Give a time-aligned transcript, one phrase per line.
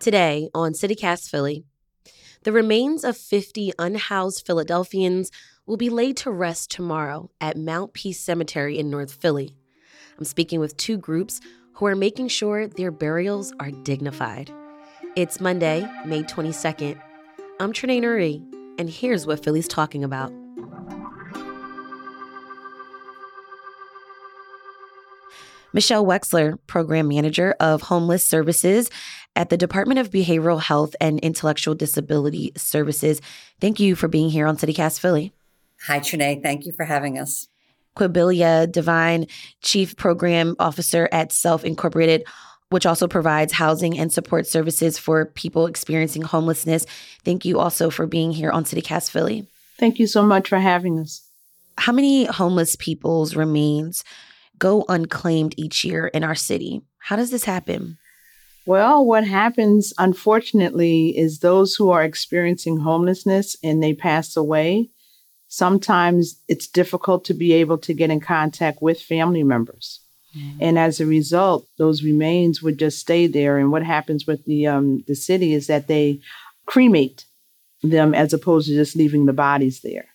[0.00, 1.64] Today on CityCast Philly,
[2.42, 5.30] the remains of 50 unhoused Philadelphians
[5.66, 9.56] will be laid to rest tomorrow at Mount Peace Cemetery in North Philly.
[10.18, 11.40] I'm speaking with two groups
[11.74, 14.50] who are making sure their burials are dignified.
[15.16, 17.00] It's Monday, May 22nd.
[17.60, 18.44] I'm Trenae Nuri,
[18.78, 20.32] and here's what Philly's talking about.
[25.74, 28.88] Michele Wexler, Program Manager of Homeless Services
[29.34, 33.20] at the Department of Behavioral Health and Intellectual Disability Services.
[33.60, 35.32] Thank you for being here on CityCast Philly.
[35.88, 36.40] Hi, Trenae.
[36.40, 37.48] Thank you for having us.
[37.96, 39.26] Quibila Divine,
[39.62, 42.24] Chief Program Officer at Self Incorporated,
[42.70, 46.86] which also provides housing and support services for people experiencing homelessness.
[47.24, 49.48] Thank you also for being here on CityCast Philly.
[49.76, 51.28] Thank you so much for having us.
[51.78, 54.04] How many homeless people's remains
[54.58, 56.82] go unclaimed each year in our city?
[56.98, 57.98] How does this happen?
[58.66, 64.90] Well, what happens, unfortunately, is those who are experiencing homelessness and they pass away,
[65.48, 70.00] sometimes it's difficult to be able to get in contact with family members.
[70.36, 70.58] Mm-hmm.
[70.60, 73.58] And as a result, those remains would just stay there.
[73.58, 76.20] And what happens with the um, the city is that they
[76.66, 77.26] cremate
[77.82, 80.06] them as opposed to just leaving the bodies there.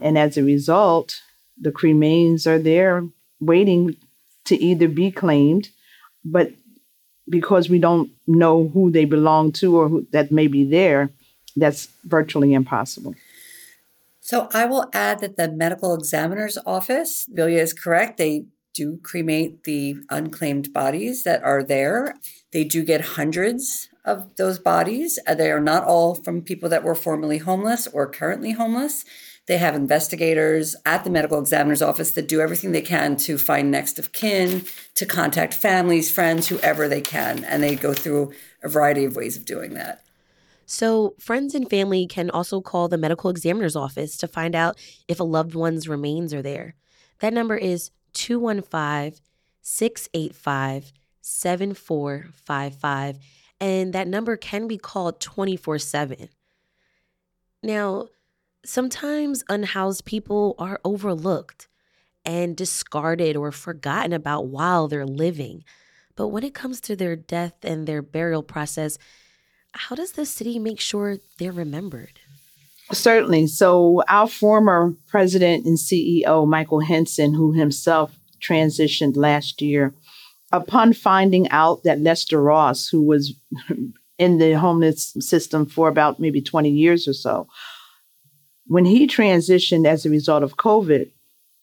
[0.00, 1.20] And as a result,
[1.60, 3.04] the cremains are there
[3.40, 3.96] waiting
[4.46, 5.70] to either be claimed,
[6.24, 6.52] but
[7.28, 11.10] because we don't know who they belong to or who, that may be there,
[11.56, 13.14] that's virtually impossible.
[14.20, 18.18] So I will add that the medical examiner's office, Bilia is correct.
[18.18, 22.16] They do cremate the unclaimed bodies that are there.
[22.52, 25.18] They do get hundreds of those bodies.
[25.26, 29.04] Uh, they are not all from people that were formerly homeless or currently homeless.
[29.46, 33.70] They have investigators at the medical examiner's office that do everything they can to find
[33.70, 34.64] next of kin,
[34.96, 37.44] to contact families, friends, whoever they can.
[37.44, 40.02] And they go through a variety of ways of doing that.
[40.68, 45.20] So, friends and family can also call the medical examiner's office to find out if
[45.20, 46.74] a loved one's remains are there.
[47.20, 49.20] That number is 215
[49.62, 53.18] 685 7455.
[53.60, 56.28] And that number can be called 24 7.
[57.62, 58.08] Now,
[58.68, 61.68] sometimes unhoused people are overlooked
[62.24, 65.64] and discarded or forgotten about while they're living.
[66.16, 68.98] But when it comes to their death and their burial process,
[69.72, 72.20] how does the city make sure they're remembered?
[72.92, 73.48] Certainly.
[73.48, 79.92] So, our former president and CEO, Michael Henson, who himself transitioned last year,
[80.52, 83.34] upon finding out that Lester Ross, who was
[84.18, 87.48] in the homeless system for about maybe 20 years or so,
[88.66, 91.10] when he transitioned as a result of COVID,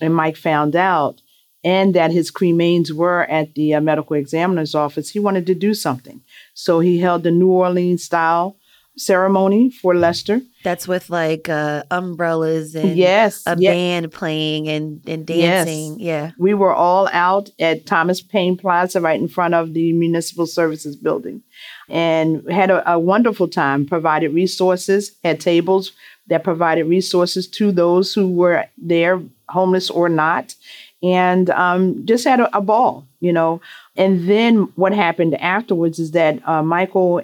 [0.00, 1.20] and Mike found out,
[1.64, 5.74] and that his cremains were at the uh, medical examiner's office, he wanted to do
[5.74, 6.20] something.
[6.54, 8.56] So he held the New Orleans style
[8.96, 10.40] ceremony for Lester.
[10.64, 13.72] That's with like uh, umbrellas and yes, a yes.
[13.72, 16.00] band playing and, and dancing.
[16.00, 16.00] Yes.
[16.00, 16.30] Yeah.
[16.38, 20.96] We were all out at Thomas Paine Plaza right in front of the Municipal Services
[20.96, 21.42] Building
[21.88, 25.92] and had a, a wonderful time, provided resources, had tables
[26.28, 30.54] that provided resources to those who were there, homeless or not,
[31.02, 33.60] and um, just had a, a, ball, you know.
[33.96, 37.22] And then what happened afterwards is that uh, Michael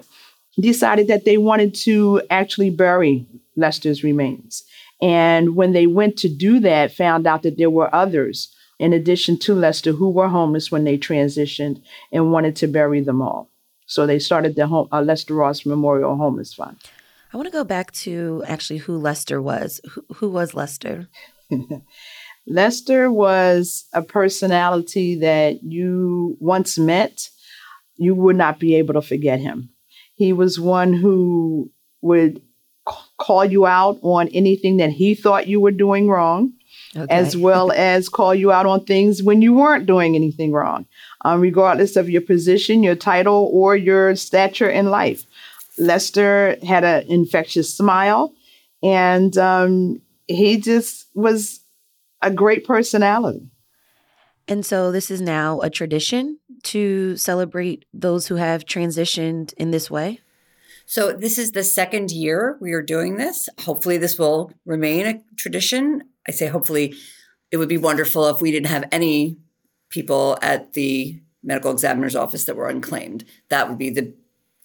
[0.59, 4.63] decided that they wanted to actually bury Lester's remains.
[5.01, 9.37] And when they went to do that, found out that there were others in addition
[9.39, 13.49] to Lester who were homeless when they transitioned and wanted to bury them all.
[13.87, 16.77] So they started the home, uh, Lester Ross Memorial Homeless Fund.
[17.35, 19.81] I want to go back to actually who Lester was.
[19.91, 21.09] Who, who was Lester?
[22.47, 27.29] Lester was a personality that you once met,
[27.97, 29.69] you would not be able to forget him.
[30.13, 32.41] He was one who would
[33.17, 36.53] call you out on anything that he thought you were doing wrong,
[36.95, 37.13] okay.
[37.13, 40.85] as well as call you out on things when you weren't doing anything wrong,
[41.25, 45.25] um, regardless of your position, your title, or your stature in life.
[45.77, 48.33] Lester had an infectious smile,
[48.83, 51.61] and um, he just was
[52.21, 53.49] a great personality.
[54.47, 59.89] And so, this is now a tradition to celebrate those who have transitioned in this
[59.89, 60.19] way?
[60.85, 63.49] So, this is the second year we are doing this.
[63.61, 66.03] Hopefully, this will remain a tradition.
[66.27, 66.95] I say hopefully,
[67.51, 69.37] it would be wonderful if we didn't have any
[69.89, 73.25] people at the medical examiner's office that were unclaimed.
[73.49, 74.13] That would be the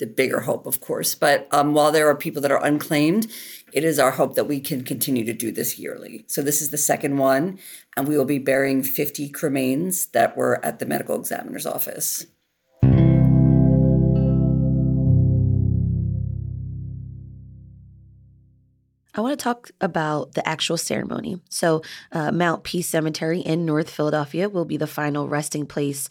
[0.00, 1.14] the bigger hope, of course.
[1.14, 3.30] But um, while there are people that are unclaimed,
[3.72, 6.24] it is our hope that we can continue to do this yearly.
[6.26, 7.60] So this is the second one,
[7.96, 12.26] and we will be burying 50 cremains that were at the medical examiner's office.
[19.12, 21.40] I want to talk about the actual ceremony.
[21.50, 21.82] So,
[22.12, 26.08] uh, Mount Peace Cemetery in North Philadelphia will be the final resting place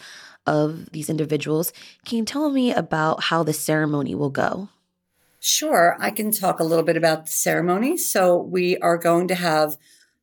[0.49, 1.71] of these individuals.
[2.05, 4.69] Can you tell me about how the ceremony will go?
[5.39, 7.95] Sure, I can talk a little bit about the ceremony.
[7.95, 9.77] So, we are going to have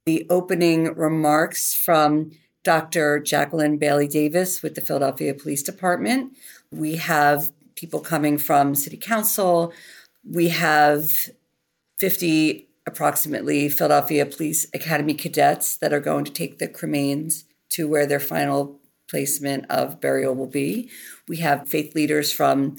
[0.04, 2.32] the opening remarks from
[2.64, 3.20] Dr.
[3.20, 6.36] Jacqueline Bailey Davis with the Philadelphia Police Department.
[6.70, 9.72] We have people coming from City Council.
[10.28, 11.30] We have
[11.98, 18.06] 50 approximately Philadelphia Police Academy cadets that are going to take the cremains to where
[18.06, 20.90] their final placement of burial will be.
[21.28, 22.76] We have faith leaders from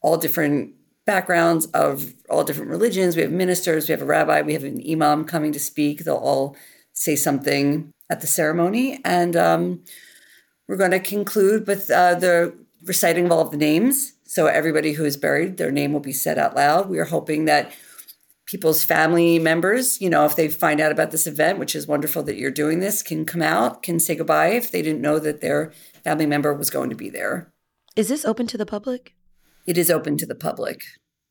[0.00, 0.74] all different
[1.04, 3.16] backgrounds of all different religions.
[3.16, 6.04] We have ministers, we have a rabbi, we have an imam coming to speak.
[6.04, 6.56] They'll all
[6.92, 9.00] say something at the ceremony.
[9.04, 9.84] And um,
[10.68, 12.54] we're going to conclude with uh, the
[12.84, 14.12] reciting of all of the names.
[14.24, 16.88] So everybody who is buried, their name will be said out loud.
[16.88, 17.72] We are hoping that
[18.46, 22.22] people's family members, you know, if they find out about this event, which is wonderful
[22.24, 25.40] that you're doing this, can come out, can say goodbye if they didn't know that
[25.40, 25.72] their
[26.04, 27.52] family member was going to be there.
[27.96, 29.14] Is this open to the public?
[29.66, 30.82] It is open to the public.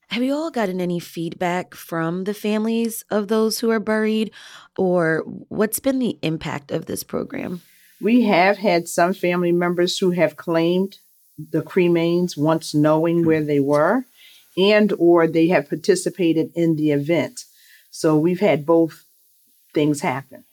[0.10, 4.32] Have you all gotten any feedback from the families of those who are buried,
[4.78, 7.62] or what's been the impact of this program?
[8.02, 11.00] We have had some family members who have claimed
[11.38, 14.06] the cremains once knowing where they were
[14.58, 17.46] and or they have participated in the event.
[17.90, 19.04] So we've had both
[19.74, 20.44] things happen.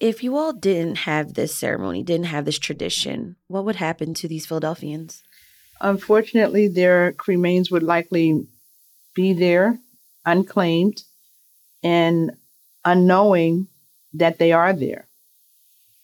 [0.00, 4.28] If you all didn't have this ceremony, didn't have this tradition, what would happen to
[4.28, 5.22] these Philadelphians?
[5.80, 8.46] Unfortunately, their cremains would likely
[9.14, 9.78] be there
[10.24, 11.02] unclaimed
[11.82, 12.32] and
[12.84, 13.68] unknowing
[14.12, 15.08] that they are there.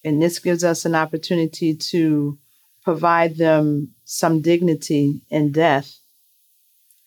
[0.05, 2.39] And this gives us an opportunity to
[2.83, 5.99] provide them some dignity in death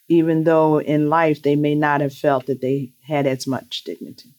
[0.07, 4.33] even though in life they may not have felt that they had as much dignity.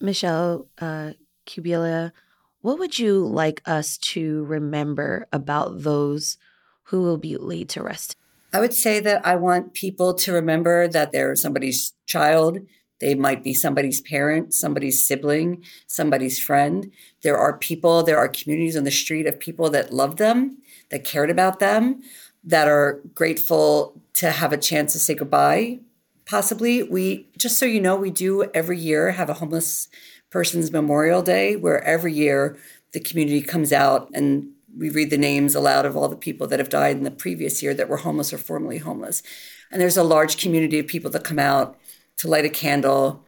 [0.00, 1.12] Michele uh,
[1.46, 2.12] Quibila,
[2.60, 6.38] what would you like us to remember about those
[6.84, 8.16] who will be laid to rest?
[8.52, 12.58] I would say that I want people to remember that they're somebody's child.
[13.00, 16.92] They might be somebody's parent, somebody's sibling, somebody's friend.
[17.22, 20.58] There are people, there are communities on the street of people that love them,
[20.90, 22.02] that cared about them,
[22.44, 25.80] that are grateful to have a chance to say goodbye.
[26.26, 29.88] Possibly, we just so you know, we do every year have a homeless
[30.30, 32.56] person's Memorial Day where every year
[32.92, 36.58] the community comes out and we read the names aloud of all the people that
[36.58, 39.22] have died in the previous year that were homeless or formerly homeless.
[39.70, 41.78] And there's a large community of people that come out
[42.18, 43.24] to light a candle,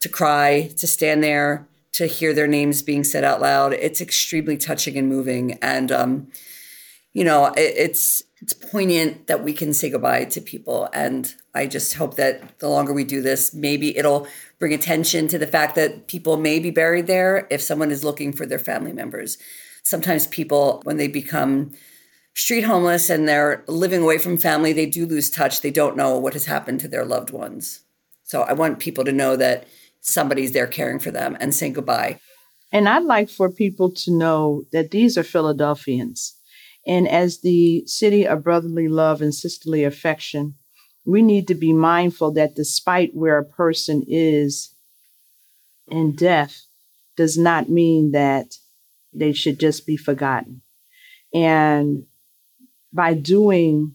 [0.00, 3.72] to cry, to stand there, to hear their names being said out loud.
[3.72, 5.58] It's extremely touching and moving.
[5.62, 6.28] And, um,
[7.12, 10.88] you know, it, it's it's poignant that we can say goodbye to people.
[10.92, 15.38] And I just hope that the longer we do this, maybe it'll bring attention to
[15.38, 18.92] the fact that people may be buried there if someone is looking for their family
[18.92, 19.38] members.
[19.82, 21.72] Sometimes people, when they become
[22.34, 25.60] street homeless and they're living away from family, they do lose touch.
[25.60, 27.80] They don't know what has happened to their loved ones.
[28.22, 29.66] So I want people to know that
[30.00, 32.20] somebody's there caring for them and saying goodbye.
[32.70, 36.37] And I'd like for people to know that these are Philadelphians
[36.88, 40.54] and as the city of brotherly love and sisterly affection,
[41.04, 44.74] we need to be mindful that despite where a person is
[45.86, 46.62] in death,
[47.14, 48.54] does not mean that
[49.12, 50.62] they should just be forgotten.
[51.34, 52.04] And
[52.92, 53.94] by doing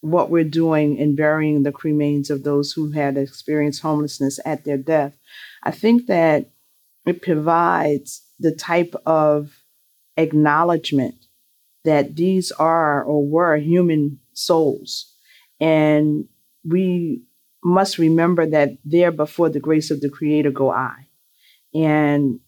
[0.00, 4.78] what we're doing in burying the cremains of those who had experienced homelessness at their
[4.78, 5.18] death,
[5.62, 6.50] I think that
[7.04, 9.50] it provides the type of
[10.16, 11.16] acknowledgement
[11.88, 15.10] that these are or were human souls.
[15.58, 16.26] And
[16.62, 17.22] we
[17.64, 21.08] must remember that there before the grace of the Creator go I.
[21.74, 22.40] And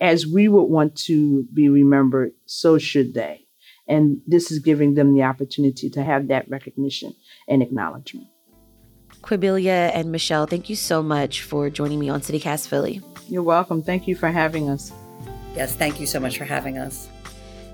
[0.00, 3.46] as we would want to be remembered, so should they.
[3.86, 7.14] And this is giving them the opportunity to have that recognition
[7.46, 8.28] and acknowledgement.
[9.20, 13.02] Quibila and Michele, thank you so much for joining me on CityCast Philly.
[13.28, 13.82] You're welcome.
[13.82, 14.90] Thank you for having us.
[15.54, 17.08] Yes, thank you so much for having us.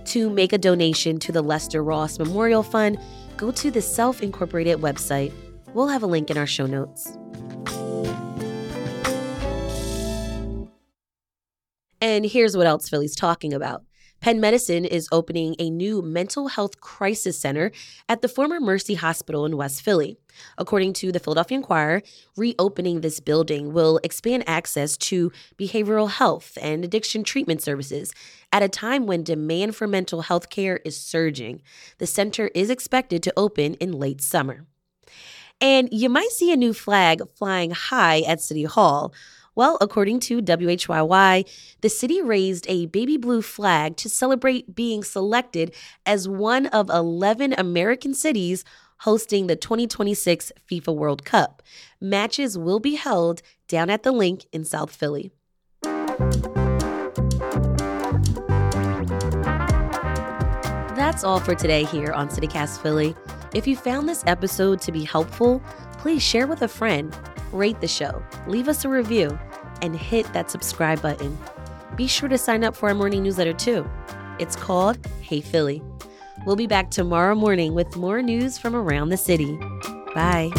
[0.08, 2.98] To make a donation to the Lester Ross Memorial Fund,
[3.36, 5.34] go to the self incorporated website.
[5.74, 7.18] We'll have a link in our show notes.
[12.00, 13.82] And here's what else Philly's talking about.
[14.20, 17.70] Penn Medicine is opening a new mental health crisis center
[18.08, 20.18] at the former Mercy Hospital in West Philly.
[20.56, 22.02] According to the Philadelphia Inquirer,
[22.36, 28.12] reopening this building will expand access to behavioral health and addiction treatment services
[28.52, 31.62] at a time when demand for mental health care is surging.
[31.98, 34.66] The center is expected to open in late summer.
[35.60, 39.12] And you might see a new flag flying high at City Hall.
[39.58, 41.44] Well, according to WHYY,
[41.80, 45.74] the city raised a baby blue flag to celebrate being selected
[46.06, 48.64] as one of 11 American cities
[48.98, 51.60] hosting the 2026 FIFA World Cup.
[52.00, 55.32] Matches will be held down at the Linc in South Philly.
[60.94, 63.16] That's all for today here on CityCast Philly.
[63.52, 65.60] If you found this episode to be helpful,
[65.98, 67.14] please share with a friend,
[67.52, 69.38] rate the show, leave us a review,
[69.82, 71.36] and hit that subscribe button.
[71.96, 73.88] Be sure to sign up for our morning newsletter too.
[74.38, 75.82] It's called Hey Philly.
[76.46, 79.58] We'll be back tomorrow morning with more news from around the city.
[80.14, 80.50] Bye.